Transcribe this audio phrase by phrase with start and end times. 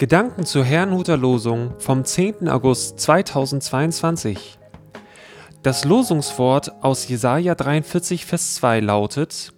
[0.00, 2.48] Gedanken zur Herrnhuter Losung vom 10.
[2.48, 4.58] August 2022.
[5.62, 9.52] Das Losungswort aus Jesaja 43, Vers 2 lautet: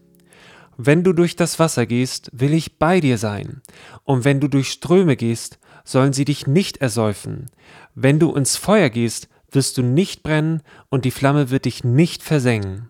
[0.76, 3.62] Wenn du durch das Wasser gehst, will ich bei dir sein.
[4.02, 7.48] Und wenn du durch Ströme gehst, sollen sie dich nicht ersäufen.
[7.94, 12.20] Wenn du ins Feuer gehst, wirst du nicht brennen und die Flamme wird dich nicht
[12.20, 12.88] versengen.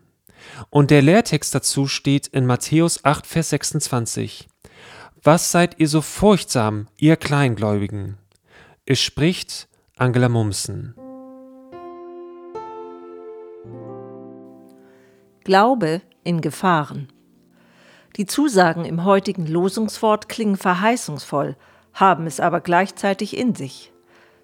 [0.71, 4.48] Und der Lehrtext dazu steht in Matthäus 8, Vers 26.
[5.25, 8.19] Was seid ihr so furchtsam, ihr Kleingläubigen?
[8.87, 10.97] Es spricht Angela Mumsen.
[15.45, 17.06] Glaube in Gefahren.
[18.16, 21.55] Die Zusagen im heutigen Losungswort klingen verheißungsvoll,
[21.95, 23.92] haben es aber gleichzeitig in sich.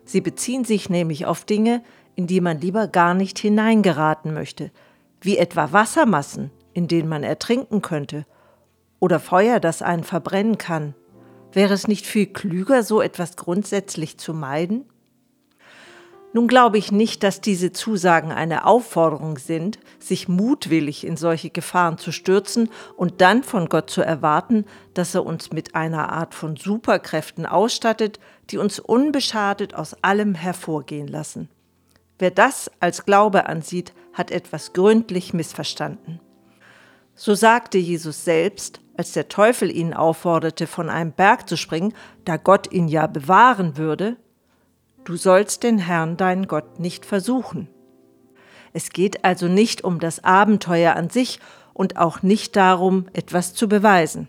[0.05, 1.83] Sie beziehen sich nämlich auf Dinge,
[2.15, 4.71] in die man lieber gar nicht hineingeraten möchte,
[5.21, 8.27] wie etwa Wassermassen, in denen man ertrinken könnte,
[9.01, 10.95] oder Feuer, das einen verbrennen kann.
[11.53, 14.85] Wäre es nicht viel klüger, so etwas grundsätzlich zu meiden?
[16.35, 21.97] Nun glaube ich nicht, dass diese Zusagen eine Aufforderung sind, sich mutwillig in solche Gefahren
[21.97, 26.57] zu stürzen und dann von Gott zu erwarten, dass er uns mit einer Art von
[26.57, 28.21] Superkräften ausstattet,
[28.51, 31.49] die uns unbeschadet aus allem hervorgehen lassen.
[32.19, 36.21] Wer das als Glaube ansieht, hat etwas gründlich missverstanden.
[37.15, 41.95] So sagte Jesus selbst, als der Teufel ihn aufforderte, von einem Berg zu springen,
[42.27, 44.17] da Gott ihn ja bewahren würde,
[45.09, 47.67] Du sollst den Herrn, deinen Gott, nicht versuchen.
[48.75, 51.41] Es geht also nicht um das Abenteuer an sich
[51.73, 54.29] und auch nicht darum, etwas zu beweisen.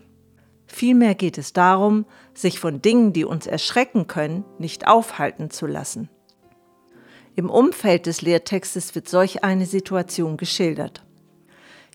[0.68, 6.08] Vielmehr geht es darum, sich von Dingen, die uns erschrecken können, nicht aufhalten zu lassen.
[7.36, 11.04] Im Umfeld des Lehrtextes wird solch eine Situation geschildert.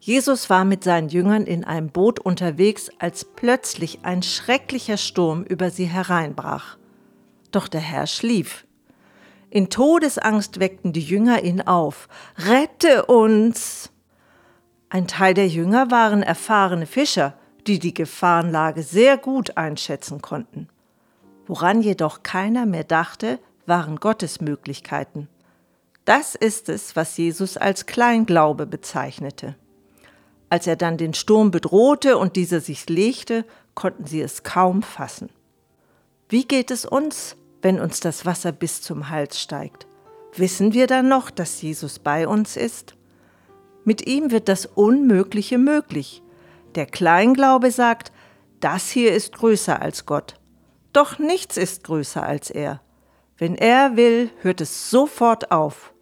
[0.05, 5.70] Jesus war mit seinen Jüngern in einem Boot unterwegs, als plötzlich ein schrecklicher Sturm über
[5.70, 6.77] sie hereinbrach.
[7.52, 8.66] Doch der Herr schlief.
[9.48, 12.11] In Todesangst weckten die Jünger ihn auf.
[12.36, 13.92] Rette uns!
[14.90, 20.68] Ein Teil der Jünger waren erfahrene Fischer, die die Gefahrenlage sehr gut einschätzen konnten.
[21.46, 25.28] Woran jedoch keiner mehr dachte, waren Gottes Möglichkeiten.
[26.05, 29.55] Das ist es, was Jesus als Kleinglaube bezeichnete.
[30.54, 33.44] Als er dann den Sturm bedrohte und dieser sich legte,
[33.74, 35.28] konnten sie es kaum fassen.
[36.28, 39.88] Wie geht es uns, wenn uns das Wasser bis zum Hals steigt?
[40.36, 42.94] Wissen wir dann noch, dass Jesus bei uns ist?
[43.82, 46.22] Mit ihm wird das Unmögliche möglich.
[46.76, 48.12] Der Kleinglaube sagt,
[48.60, 50.36] das hier ist größer als Gott.
[50.92, 52.80] Doch nichts ist größer als er.
[53.38, 55.92] Wenn er will, hört es sofort auf.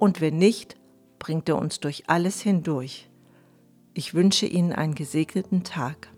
[0.00, 0.74] Und wenn nicht,
[1.20, 3.08] bringt er uns durch alles hindurch.
[3.96, 6.08] Ich wünsche Ihnen einen gesegneten Tag.